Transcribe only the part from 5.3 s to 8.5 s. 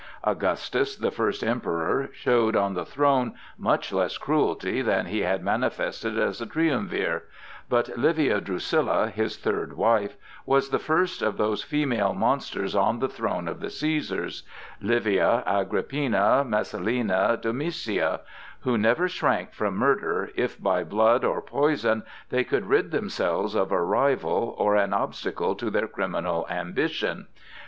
manifested as a triumvir; but Livia